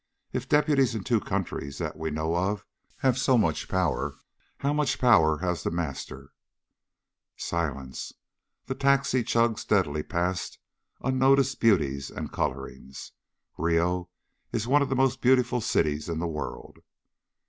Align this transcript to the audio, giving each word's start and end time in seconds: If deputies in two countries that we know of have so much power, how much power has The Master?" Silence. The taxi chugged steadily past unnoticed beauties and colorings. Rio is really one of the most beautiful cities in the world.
If 0.33 0.49
deputies 0.49 0.95
in 0.95 1.03
two 1.03 1.19
countries 1.19 1.77
that 1.77 1.95
we 1.95 2.09
know 2.09 2.35
of 2.35 2.65
have 3.05 3.19
so 3.19 3.37
much 3.37 3.67
power, 3.67 4.15
how 4.57 4.73
much 4.73 4.97
power 4.97 5.37
has 5.41 5.61
The 5.61 5.69
Master?" 5.69 6.31
Silence. 7.37 8.11
The 8.65 8.73
taxi 8.73 9.21
chugged 9.23 9.59
steadily 9.59 10.01
past 10.01 10.57
unnoticed 11.01 11.59
beauties 11.59 12.09
and 12.09 12.31
colorings. 12.31 13.11
Rio 13.59 14.09
is 14.51 14.65
really 14.65 14.71
one 14.73 14.81
of 14.81 14.89
the 14.89 14.95
most 14.95 15.21
beautiful 15.21 15.61
cities 15.61 16.09
in 16.09 16.17
the 16.17 16.27
world. 16.27 16.79